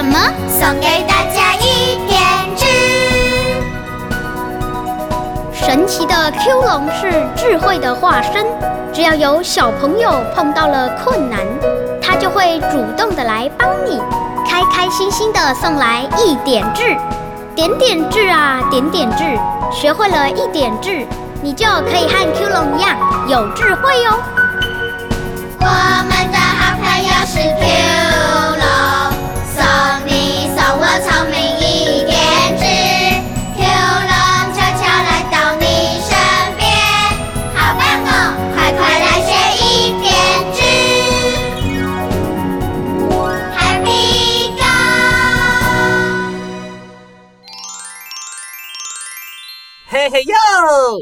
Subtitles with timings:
[0.00, 0.18] 什么？
[0.48, 2.18] 送给大家一点
[2.56, 2.64] 智。
[5.52, 8.46] 神奇的 Q 龙是智慧的化身，
[8.94, 11.40] 只要有小朋友碰到了困难，
[12.00, 14.00] 它就会主动的来帮你，
[14.48, 16.96] 开开心心的送来一点智。
[17.54, 19.38] 点点智啊，点点智，
[19.70, 21.06] 学会了一点智，
[21.42, 22.96] 你就可以和 Q 龙一样
[23.28, 24.18] 有智慧哟。
[25.60, 25.66] 我
[26.08, 28.49] 们的好朋友是 Q。
[50.12, 50.34] 嘿哟，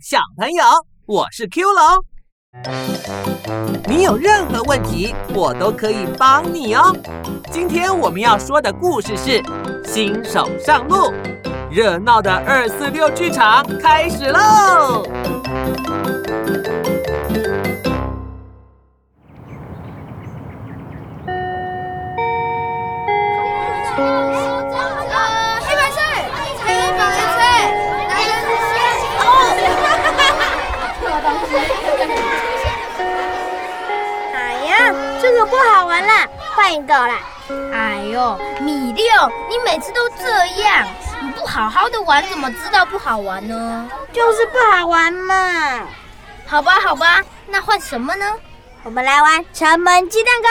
[0.00, 0.62] 小朋友，
[1.06, 1.82] 我是 Q 龙。
[3.88, 6.94] 你有任何问题，我都可以帮你哦。
[7.50, 9.42] 今天我们要说的故事是
[9.84, 11.12] 新手上路，
[11.68, 15.04] 热闹的二四六剧场开始喽！
[34.34, 37.18] 哎呀，这个不好玩啦，换一个啦。
[37.72, 39.04] 哎呦，米六，
[39.48, 40.24] 你每次都这
[40.62, 40.86] 样，
[41.20, 43.88] 你不好好的玩，怎么知道不好玩呢？
[44.12, 45.80] 就是不好玩嘛。
[46.46, 48.34] 好吧，好吧，那换什么呢？
[48.82, 50.48] 我们来玩城门鸡蛋糕。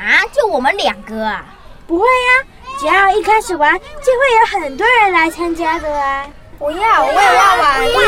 [0.00, 1.44] 啊，就我们两个啊？
[1.86, 2.42] 不会呀、
[2.78, 6.26] 只要一开始玩，就会有很多人来参加的啊。
[6.58, 8.02] 我要，我也要玩，我要，我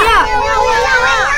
[0.46, 1.37] 要，我要。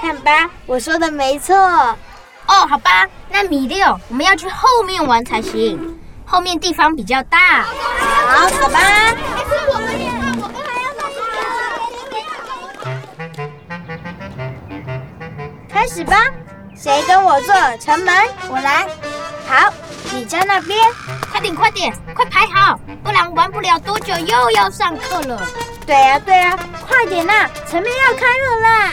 [0.00, 1.54] 看吧，我说的没错。
[1.56, 7.62] 哦，好吧，那米六，我们要去后面玩才行，后面地方比较大。
[7.62, 8.80] 好，走吧。
[15.68, 16.16] 开始吧，
[16.74, 18.14] 谁跟我做城门？
[18.48, 18.88] 我来。
[19.46, 19.70] 好，
[20.12, 20.78] 你在那边。
[21.30, 25.46] 快点，快点，快排好，不然玩不了多久又要上课了。
[25.86, 27.32] 对呀、对呀、快点呐、
[27.68, 28.92] 城门要开了啦！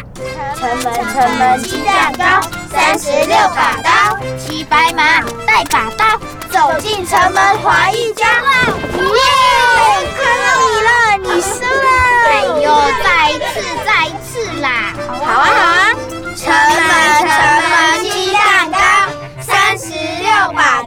[0.56, 2.24] 城门城门鸡蛋糕，
[2.72, 6.18] 三十六把刀，骑白马，带把刀，
[6.50, 8.26] 走进城门划一家。
[8.28, 9.22] 耶！
[10.18, 10.90] 看到你了，
[11.36, 11.90] 你输了。
[12.26, 12.30] 哎
[12.64, 12.66] 呦，
[13.04, 13.54] 再一次，
[13.86, 14.94] 再一次啦！
[15.24, 15.94] 好啊好啊！
[16.36, 17.30] 城门城
[17.70, 17.72] 门
[18.04, 18.78] 鸡蛋糕，
[19.42, 20.84] 三十六把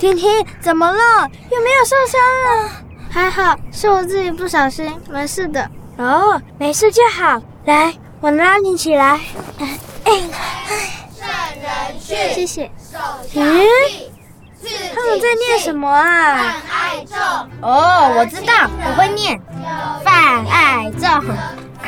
[0.00, 0.98] 婷婷，怎么了？
[1.50, 2.82] 有没有受伤啊？
[3.10, 5.70] 还好，是我自己不小心，没事的。
[5.98, 7.38] 哦，没事就好。
[7.66, 9.20] 来，我拉你起来。
[9.58, 10.22] 哎，
[12.00, 12.70] 谢谢。
[13.34, 13.68] 咦，
[14.94, 16.56] 他们在念什么啊？
[17.60, 19.38] 哦，我知道，我会念。
[20.02, 21.10] 泛爱众，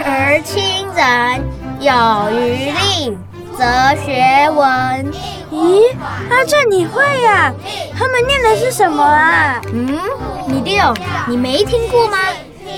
[0.04, 1.42] 而亲仁，
[1.80, 3.16] 有余力，
[3.62, 5.12] 德学文。
[5.52, 5.94] 咦，
[6.28, 7.52] 阿正你会呀、
[7.96, 9.60] 他们念的是什么啊？
[9.72, 10.00] 嗯，
[10.48, 10.92] 你六，
[11.28, 12.18] 你没听过吗？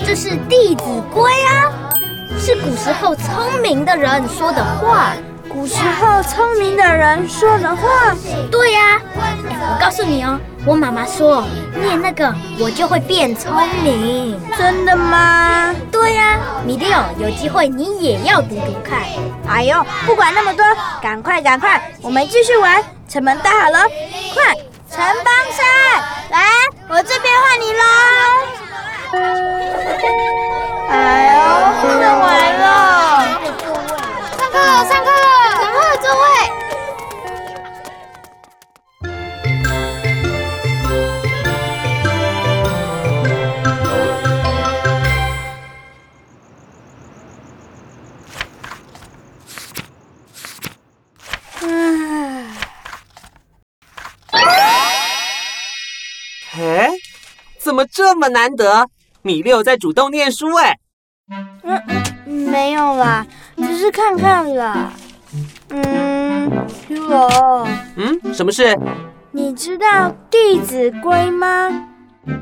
[0.05, 1.73] 这是《弟子规》啊，
[2.37, 5.13] 是古时候聪明的人说的话。
[5.49, 8.15] 古时候聪明的人说的话。
[8.51, 9.35] 对呀、哎
[9.67, 13.51] 我告诉你哦，我妈妈说念那个我就会变聪
[13.83, 14.39] 明。
[14.57, 15.73] 真的吗？
[15.91, 19.01] 对呀、米六，有机会你也要读读看。
[19.47, 20.63] 哎呦，不管那么多，
[21.01, 22.83] 赶快赶快，我们继续玩。
[23.07, 23.79] 城门搭好了，
[24.33, 24.55] 快！
[24.89, 25.65] 城邦山，
[26.31, 26.47] 来，
[26.89, 27.83] 我这边换你喽。
[57.95, 58.87] 这么难得？
[59.21, 60.77] 米六在主动念书哎。
[62.25, 63.25] 没有啦，
[63.55, 64.91] 只是看看啦。
[65.69, 66.51] 嗯
[66.89, 68.77] ，Q 龙，嗯，什么事？
[69.31, 71.87] 你知道《弟子规》吗？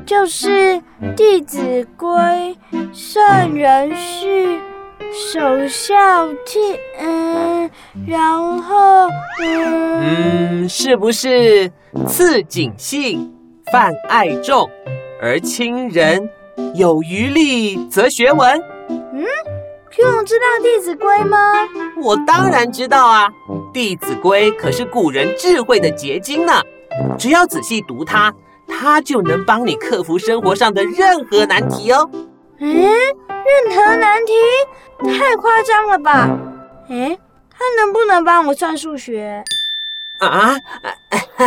[0.04, 0.50] 就是
[1.14, 2.10] 《弟子规》，
[2.92, 4.60] 圣人训，
[5.12, 7.70] 首孝悌，嗯，
[8.08, 9.08] 然后，
[9.40, 11.70] 嗯，嗯，是不是
[12.08, 13.32] 次谨信，
[13.70, 14.68] 泛爱众，
[15.24, 16.28] 而亲仁，
[16.74, 18.60] 有余力则学文？
[18.90, 19.24] 嗯
[19.90, 21.38] Q 龙知道《弟子规》吗？
[22.02, 23.26] 我当然知道啊，
[23.72, 26.52] 《弟子规》可是古人智慧的结晶呢。
[27.18, 28.34] 只要仔细读它，
[28.68, 32.06] 它就能帮你克服生活上的任何难题哦。
[32.58, 34.32] 嗯，任何难题？
[35.18, 36.28] 太夸张了吧？
[36.90, 37.18] 哎，
[37.50, 39.42] 它能不能帮我算数学？
[40.18, 40.54] 啊？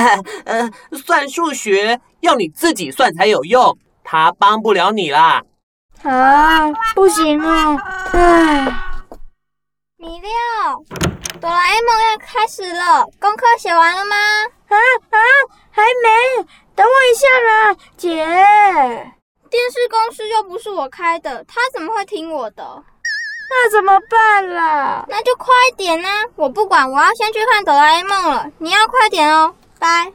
[0.45, 0.69] 呃，
[1.05, 5.41] 算数学要你自己算才有用，他帮不了你啦。
[6.03, 7.77] 啊，不行哦！
[8.13, 8.67] 唉，
[9.97, 10.29] 米六，
[11.41, 14.15] 哆啦 A 梦要开始了，功课写完了吗？
[14.67, 14.75] 啊
[15.09, 15.17] 啊，
[15.71, 19.13] 还没，等我一下啦，姐。
[19.49, 22.83] 电视公司又不是我开的，他怎么会听我的？
[23.49, 25.05] 那怎么办啦？
[25.07, 25.47] 那就快
[25.77, 26.25] 点啊！
[26.35, 28.51] 我不管，我要先去看哆啦 A 梦了。
[28.57, 30.11] 你要快点哦，拜。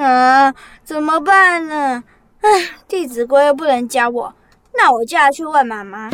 [0.00, 0.54] 啊，
[0.84, 2.04] 怎么办呢？
[2.40, 2.48] 唉，
[2.86, 4.32] 《弟子规》又不能教我，
[4.74, 6.08] 那我就要去问妈妈。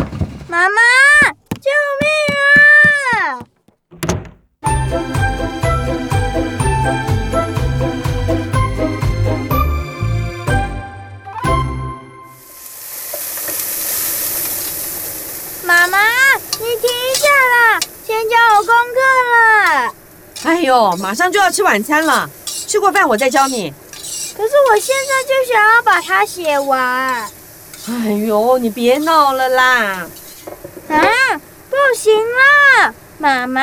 [0.49, 0.77] 妈妈，
[1.61, 1.71] 救
[2.01, 2.09] 命
[2.41, 3.41] 啊！
[15.63, 15.99] 妈妈，
[16.59, 18.99] 你停下啦，先教我功课
[19.33, 19.95] 了。
[20.45, 22.29] 哎呦，马上就要吃晚餐了，
[22.75, 23.73] 吃过饭我再教你。
[24.37, 27.31] 可是我现在就想要把它写完。
[27.87, 30.09] 哎呦，你别闹了啦！
[30.89, 30.99] 啊，
[31.71, 33.63] 不行啦，妈妈，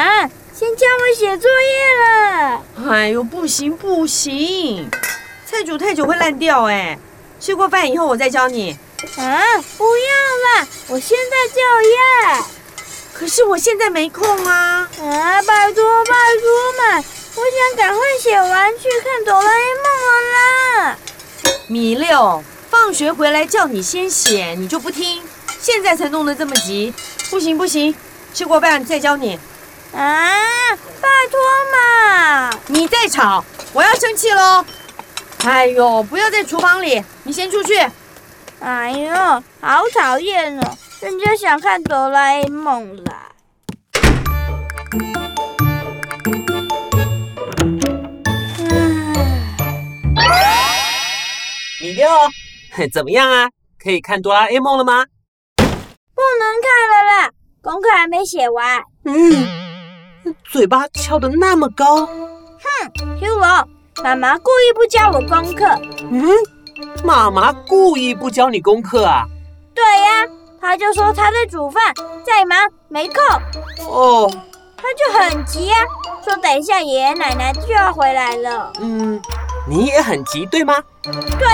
[0.54, 2.64] 先教我写作业了。
[2.90, 4.90] 哎呦，不行不行，
[5.46, 6.98] 菜煮太久会烂掉哎。
[7.38, 8.80] 吃过饭以后我再教你。
[9.18, 9.44] 啊，
[9.78, 11.60] 不要啦，我现在就
[12.32, 12.46] 要。
[13.14, 14.90] 可是我现在没空啊。
[15.02, 17.04] 啊，拜托拜托嘛。
[17.34, 19.86] 我想赶快写完去看哆啦 A 梦
[20.84, 20.98] 了啦！
[21.68, 25.22] 米六，放学回来叫你先写，你就不听，
[25.60, 26.94] 现在才弄得这么急，
[27.30, 27.96] 不行不行，
[28.34, 29.40] 吃过饭再教你。
[29.96, 31.40] 啊，拜托
[31.74, 32.50] 嘛！
[32.68, 34.66] 你再吵，我要生气喽！
[35.46, 37.80] 哎呦，不要在厨房里，你先出去。
[38.60, 39.16] 哎呦，
[39.62, 40.78] 好讨厌哦！
[41.00, 43.32] 人家想看哆啦 A 梦啦。
[52.02, 52.10] 六，
[52.92, 53.50] 怎么样啊？
[53.82, 55.06] 可以看哆啦 A 梦了吗？
[55.58, 57.30] 不能看了啦，
[57.62, 58.82] 功课还没写完。
[59.06, 62.06] 嗯，嘴巴翘得那么高。
[62.06, 63.48] 哼，Q 龙，
[64.04, 65.66] 妈妈故意不教我功课。
[66.12, 66.28] 嗯，
[67.04, 69.26] 妈妈故意不教你功课啊？
[69.76, 70.28] 对呀，
[70.60, 71.94] 她就说她在煮饭，
[72.26, 72.58] 在忙，
[72.88, 73.16] 没空。
[73.88, 74.30] 哦，
[74.78, 75.78] 她就很急呀，
[76.24, 78.74] 说等一下爷爷奶奶就要回来了。
[78.80, 79.22] 嗯。
[79.70, 80.74] 你也很急，对吗？
[81.04, 81.48] 对呀，哆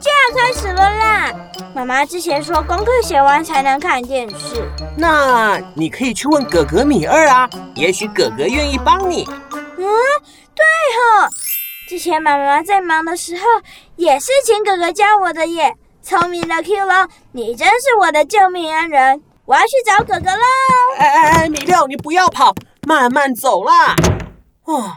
[0.00, 1.34] 就要开始了啦！
[1.74, 9.24] 妈妈之前说功课写完才能看电视，那你可以去问哥哥米二啊，也许哥哥愿意帮你。
[9.52, 9.84] 嗯，
[10.54, 10.64] 对
[10.96, 11.28] 哈，
[11.88, 13.42] 之前妈妈在忙的时候
[13.96, 15.74] 也是请哥哥教我的耶。
[16.00, 19.20] 聪明的 Q 龙，你真是我的救命恩人！
[19.44, 20.44] 我要去找哥哥喽！
[20.98, 22.54] 哎哎哎，米六，你不要跑，
[22.86, 23.94] 慢慢走啦。
[24.64, 24.92] 哦。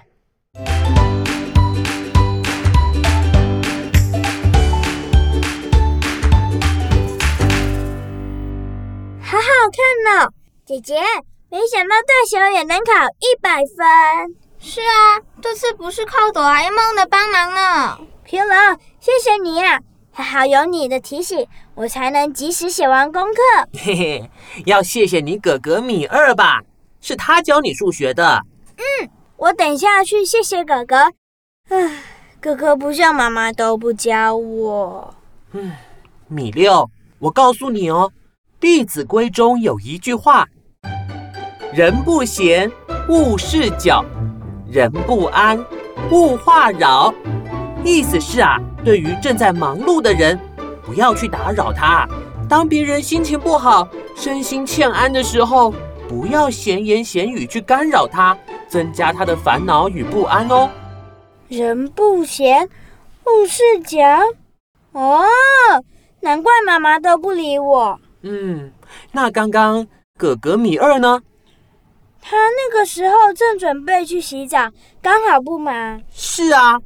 [9.32, 10.30] 好好看呢，
[10.66, 10.96] 姐姐，
[11.50, 14.36] 没想到大小也能考一百分。
[14.60, 17.98] 是啊，这次不是靠哆啦 A 梦的帮忙呢。
[18.26, 18.58] 平龙，
[19.00, 19.80] 谢谢你啊，
[20.12, 23.40] 还好有你的提醒，我才能及时写完功课。
[23.72, 24.32] 嘿嘿，
[24.66, 26.60] 要谢谢你哥哥米二吧，
[27.00, 28.44] 是他教你数学的。
[28.76, 31.10] 嗯，我等下去谢谢哥哥。
[31.70, 32.04] 唉，
[32.42, 35.16] 哥哥不像妈妈都不教我。
[35.54, 35.72] 嗯，
[36.28, 38.12] 米六，我告诉你哦。
[38.62, 40.48] 《弟子规》中有一句话
[41.74, 42.72] ：“人不闲，
[43.10, 44.06] 勿事搅；
[44.70, 45.58] 人不安，
[46.12, 47.12] 勿话扰。”
[47.84, 50.40] 意思是啊，对于正在忙碌的人，
[50.86, 52.08] 不要去打扰他；
[52.48, 55.74] 当别人心情不好、身心欠安的时候，
[56.08, 58.38] 不要闲言闲语去干扰他，
[58.68, 60.70] 增加他的烦恼与不安哦。
[61.48, 62.70] 人不闲，
[63.26, 63.98] 勿事搅。
[64.92, 65.24] 哦，
[66.20, 68.00] 难怪妈妈都不理我。
[68.24, 68.72] 嗯，
[69.12, 69.88] 那刚刚
[70.18, 71.22] 哥哥米二呢？
[72.22, 74.70] 他那个时候正准备去洗澡，
[75.02, 76.02] 刚好不忙。
[76.12, 76.80] 是啊，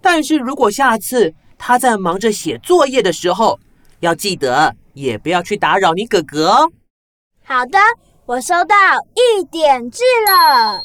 [0.00, 3.58] 但是如果下次他在忙着写作业的时候，
[4.00, 6.70] 要记得也不要去打扰你哥哥哦。
[7.44, 7.78] 好的，
[8.26, 8.76] 我收到
[9.14, 10.84] 一点字了。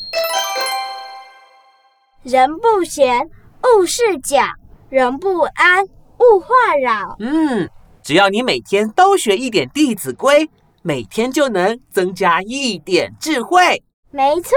[2.24, 3.30] 人不闲，
[3.64, 4.44] 勿事搅；
[4.90, 5.84] 人不安，
[6.18, 7.16] 勿话扰。
[7.20, 7.70] 嗯。
[8.12, 10.46] 只要你每天都学一点《弟子规》，
[10.82, 13.82] 每天就能增加一点智慧。
[14.10, 14.52] 没错，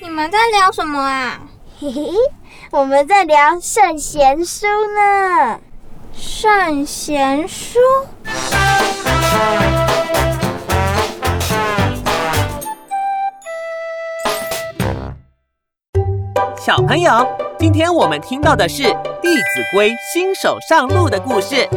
[0.00, 1.40] 你们在聊什么啊？
[1.80, 2.12] 嘿嘿，
[2.70, 5.58] 我们在聊圣贤书呢。
[6.14, 7.80] 圣贤书。
[16.56, 17.26] 小朋友，
[17.58, 18.84] 今天我们听到的是
[19.20, 19.42] 《弟子
[19.74, 21.68] 规》新手上路的故事。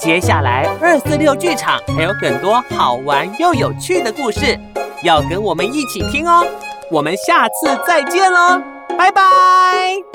[0.00, 4.58] 接下来二四六剧场还有很多好玩又有趣的故事，
[5.02, 6.42] 要跟我们一起听哦。
[6.90, 8.60] 我们下次再见喽，
[8.96, 10.09] 拜拜。